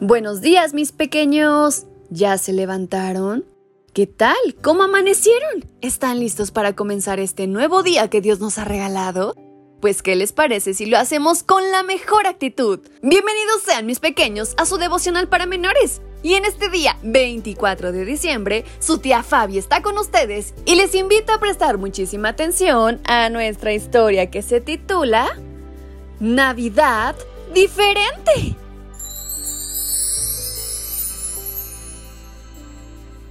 [0.00, 1.86] Buenos días, mis pequeños.
[2.08, 3.44] ¿Ya se levantaron?
[3.92, 4.36] ¿Qué tal?
[4.62, 5.64] ¿Cómo amanecieron?
[5.80, 9.34] ¿Están listos para comenzar este nuevo día que Dios nos ha regalado?
[9.80, 12.78] Pues, ¿qué les parece si lo hacemos con la mejor actitud?
[13.02, 16.00] Bienvenidos sean mis pequeños a su devocional para menores.
[16.22, 20.94] Y en este día, 24 de diciembre, su tía Fabi está con ustedes y les
[20.94, 25.26] invito a prestar muchísima atención a nuestra historia que se titula
[26.20, 27.16] Navidad
[27.52, 28.56] diferente.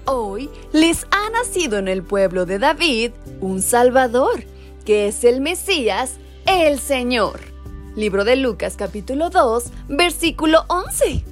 [0.10, 4.42] Hoy les ha nacido en el pueblo de David un Salvador,
[4.86, 6.14] que es el Mesías,
[6.46, 7.42] el Señor.
[7.98, 11.26] Libro de Lucas capítulo 2, versículo 11.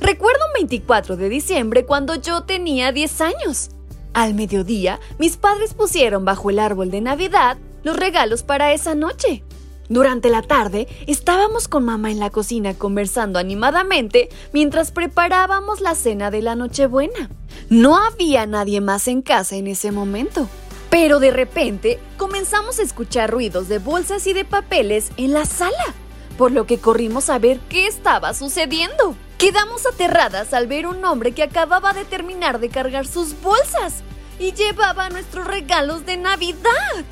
[0.00, 3.68] Recuerdo un 24 de diciembre cuando yo tenía 10 años.
[4.14, 9.44] Al mediodía, mis padres pusieron bajo el árbol de Navidad los regalos para esa noche.
[9.92, 16.30] Durante la tarde estábamos con mamá en la cocina conversando animadamente mientras preparábamos la cena
[16.30, 17.28] de la Nochebuena.
[17.68, 20.48] No había nadie más en casa en ese momento.
[20.88, 25.94] Pero de repente comenzamos a escuchar ruidos de bolsas y de papeles en la sala,
[26.38, 29.14] por lo que corrimos a ver qué estaba sucediendo.
[29.36, 34.02] Quedamos aterradas al ver un hombre que acababa de terminar de cargar sus bolsas
[34.38, 37.04] y llevaba nuestros regalos de Navidad.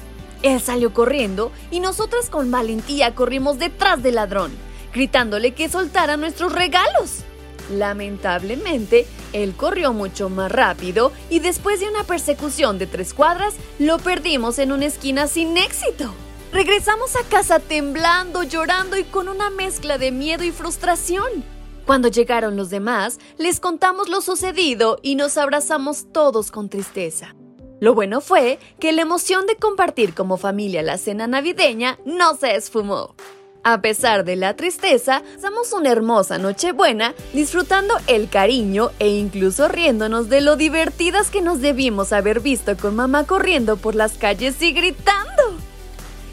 [0.43, 4.53] Él salió corriendo y nosotras con valentía corrimos detrás del ladrón,
[4.93, 7.25] gritándole que soltara nuestros regalos.
[7.71, 13.99] Lamentablemente, él corrió mucho más rápido y después de una persecución de tres cuadras, lo
[13.99, 16.12] perdimos en una esquina sin éxito.
[16.53, 21.45] Regresamos a casa temblando, llorando y con una mezcla de miedo y frustración.
[21.87, 27.34] Cuando llegaron los demás, les contamos lo sucedido y nos abrazamos todos con tristeza.
[27.81, 32.55] Lo bueno fue que la emoción de compartir como familia la cena navideña no se
[32.55, 33.15] esfumó.
[33.63, 40.29] A pesar de la tristeza, pasamos una hermosa Nochebuena disfrutando el cariño e incluso riéndonos
[40.29, 44.73] de lo divertidas que nos debimos haber visto con mamá corriendo por las calles y
[44.73, 45.43] gritando.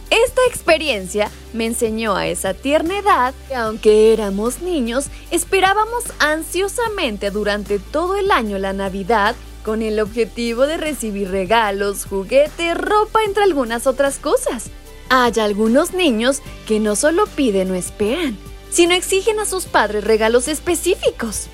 [0.09, 7.79] Esta experiencia me enseñó a esa tierna edad que aunque éramos niños, esperábamos ansiosamente durante
[7.79, 9.35] todo el año la Navidad
[9.67, 14.69] con el objetivo de recibir regalos, juguetes, ropa, entre algunas otras cosas.
[15.09, 18.37] Hay algunos niños que no solo piden o esperan,
[18.69, 21.47] sino exigen a sus padres regalos específicos.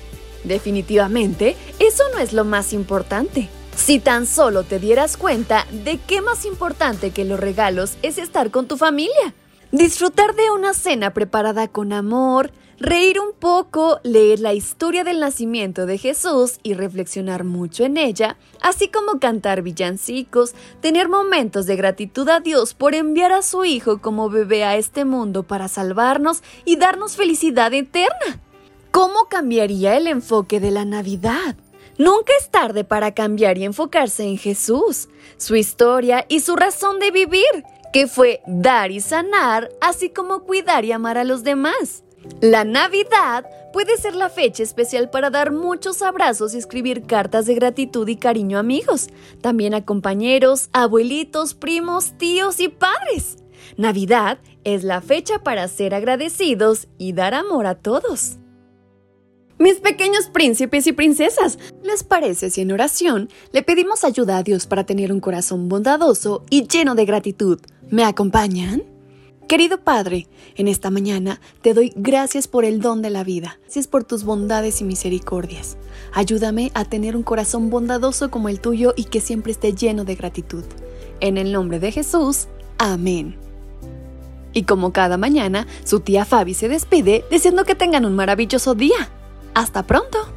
[0.44, 3.48] Definitivamente, eso no es lo más importante.
[3.74, 8.52] Si tan solo te dieras cuenta de qué más importante que los regalos es estar
[8.52, 9.34] con tu familia.
[9.72, 15.86] Disfrutar de una cena preparada con amor, reír un poco, leer la historia del nacimiento
[15.86, 22.28] de Jesús y reflexionar mucho en ella, así como cantar villancicos, tener momentos de gratitud
[22.28, 26.76] a Dios por enviar a su Hijo como bebé a este mundo para salvarnos y
[26.76, 28.40] darnos felicidad eterna.
[28.90, 31.56] ¿Cómo cambiaría el enfoque de la Navidad?
[31.98, 37.10] Nunca es tarde para cambiar y enfocarse en Jesús, su historia y su razón de
[37.10, 42.03] vivir, que fue dar y sanar, así como cuidar y amar a los demás.
[42.40, 47.54] La Navidad puede ser la fecha especial para dar muchos abrazos y escribir cartas de
[47.54, 49.08] gratitud y cariño a amigos,
[49.40, 53.36] también a compañeros, abuelitos, primos, tíos y padres.
[53.76, 58.38] Navidad es la fecha para ser agradecidos y dar amor a todos.
[59.58, 64.66] Mis pequeños príncipes y princesas, ¿les parece si en oración le pedimos ayuda a Dios
[64.66, 67.60] para tener un corazón bondadoso y lleno de gratitud?
[67.90, 68.93] ¿Me acompañan?
[69.48, 70.26] Querido Padre,
[70.56, 74.24] en esta mañana te doy gracias por el don de la vida, gracias por tus
[74.24, 75.76] bondades y misericordias.
[76.14, 80.14] Ayúdame a tener un corazón bondadoso como el tuyo y que siempre esté lleno de
[80.14, 80.64] gratitud.
[81.20, 82.46] En el nombre de Jesús,
[82.78, 83.36] amén.
[84.54, 89.10] Y como cada mañana, su tía Fabi se despide diciendo que tengan un maravilloso día.
[89.52, 90.33] Hasta pronto.